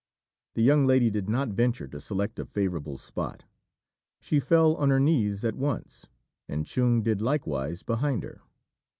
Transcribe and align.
The 0.55 0.63
young 0.63 0.87
lady 0.87 1.11
did 1.11 1.29
not 1.29 1.49
venture 1.49 1.87
to 1.89 1.99
select 1.99 2.39
a 2.39 2.45
favourable 2.47 2.97
spot; 2.97 3.43
she 4.19 4.39
fell 4.39 4.73
on 4.77 4.89
her 4.89 4.99
knees 4.99 5.45
at 5.45 5.53
once, 5.55 6.07
and 6.49 6.65
Chung 6.65 7.03
did 7.03 7.21
likewise 7.21 7.83
behind 7.83 8.23
her. 8.23 8.41